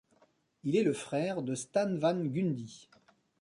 [0.63, 2.89] Il est le frère de Stan Van Gundy.